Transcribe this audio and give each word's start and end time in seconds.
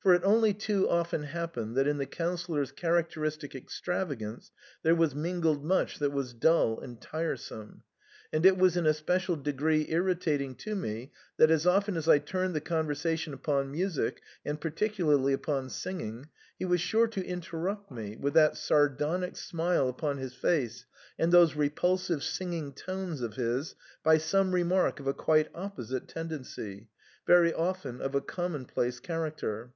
For 0.00 0.14
it 0.14 0.22
only 0.24 0.54
too 0.54 0.88
often 0.88 1.24
happened 1.24 1.76
that 1.76 1.86
in 1.88 1.98
the 1.98 2.06
Councillor's 2.06 2.72
characteristic 2.72 3.54
extravagance 3.54 4.50
there 4.82 4.94
was 4.94 5.14
min 5.14 5.40
gled 5.40 5.62
much 5.62 5.98
that 5.98 6.12
was 6.12 6.32
dull 6.32 6.80
and 6.80 6.98
tiresome; 6.98 7.82
and 8.32 8.46
it 8.46 8.56
was 8.56 8.74
in 8.74 8.86
a 8.86 8.94
special 8.94 9.36
degree 9.36 9.84
irritating 9.90 10.54
to 10.54 10.74
me 10.74 11.12
that, 11.36 11.50
as 11.50 11.66
often 11.66 11.94
as 11.96 12.08
I 12.08 12.20
turned 12.20 12.54
the 12.54 12.60
conversation 12.62 13.34
upon 13.34 13.70
music, 13.70 14.22
and 14.46 14.58
particularly 14.58 15.34
upon 15.34 15.68
singing, 15.68 16.30
he 16.58 16.64
was 16.64 16.80
sure 16.80 17.08
to 17.08 17.26
interrupt 17.26 17.90
me, 17.90 18.16
with 18.16 18.32
that 18.32 18.56
sardonic 18.56 19.36
smile 19.36 19.88
upon 19.90 20.16
his 20.16 20.32
face 20.32 20.86
and 21.18 21.32
those 21.32 21.54
repulsive 21.54 22.22
singing 22.22 22.72
tones 22.72 23.20
of 23.20 23.34
his, 23.34 23.74
by 24.02 24.16
some 24.16 24.52
remark 24.52 25.00
of 25.00 25.06
a 25.06 25.12
quite 25.12 25.50
opposite 25.54 26.08
tendency, 26.08 26.88
very 27.26 27.52
often 27.52 28.00
of 28.00 28.14
a 28.14 28.22
commonplace 28.22 29.00
character. 29.00 29.74